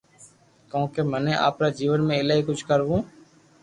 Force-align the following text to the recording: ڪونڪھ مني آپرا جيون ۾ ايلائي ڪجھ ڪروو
ڪونڪھ 0.71 0.95
مني 1.11 1.33
آپرا 1.47 1.69
جيون 1.79 1.99
۾ 2.09 2.13
ايلائي 2.19 2.41
ڪجھ 2.47 2.63
ڪروو 2.69 2.95